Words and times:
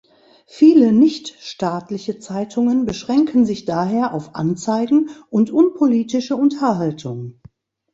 Viele 0.47 0.93
nichtstaatliche 0.93 2.17
Zeitungen 2.17 2.85
beschränken 2.87 3.45
sich 3.45 3.65
daher 3.65 4.15
auf 4.15 4.33
Anzeigen 4.33 5.11
und 5.29 5.51
unpolitische 5.51 6.35
Unterhaltung. 6.35 7.39